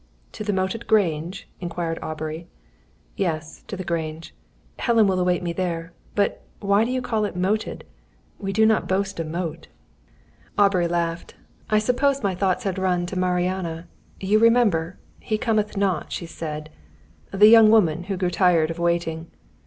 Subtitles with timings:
[0.31, 2.47] "To the moated Grange?" inquired Aubrey.
[3.15, 4.33] "Yes, to the Grange.
[4.79, 5.93] Helen will await me there.
[6.15, 7.83] But why do you call it 'moated'?
[8.39, 9.67] We do not boast a moat."
[10.57, 11.35] Aubrey laughed.
[11.69, 13.87] "I suppose my thoughts had run to 'Mariana.'
[14.19, 14.97] You remember?
[15.19, 16.71] 'He cometh not,' she said;
[17.31, 19.29] the young woman who grew tired of waiting.